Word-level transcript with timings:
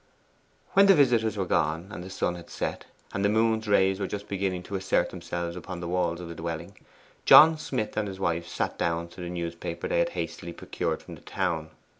When 0.73 0.87
the 0.87 0.95
visitors 0.95 1.37
were 1.37 1.45
gone, 1.45 1.89
and 1.91 2.03
the 2.03 2.09
sun 2.09 2.33
had 2.33 2.49
set, 2.49 2.85
and 3.13 3.23
the 3.23 3.29
moon's 3.29 3.67
rays 3.67 3.99
were 3.99 4.07
just 4.07 4.27
beginning 4.27 4.63
to 4.63 4.73
assert 4.73 5.11
themselves 5.11 5.55
upon 5.55 5.79
the 5.79 5.87
walls 5.87 6.19
of 6.19 6.27
the 6.27 6.33
dwelling, 6.33 6.75
John 7.23 7.55
Smith 7.59 7.95
and 7.95 8.07
his 8.07 8.19
wife 8.19 8.47
sat 8.47 8.79
dawn 8.79 9.09
to 9.09 9.21
the 9.21 9.29
newspaper 9.29 9.87
they 9.87 9.99
had 9.99 10.09
hastily 10.17 10.53
procured 10.53 11.03
from 11.03 11.13
the 11.13 11.21
town. 11.21 11.69